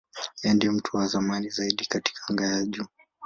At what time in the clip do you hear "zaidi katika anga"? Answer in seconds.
1.49-2.49